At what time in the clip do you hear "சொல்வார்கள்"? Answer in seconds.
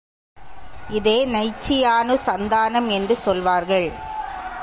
3.15-3.91